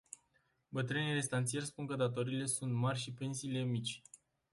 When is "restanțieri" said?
1.13-1.65